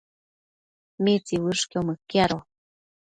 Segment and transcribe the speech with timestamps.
[1.03, 2.37] ¿mitsiuëshquio mëquiado?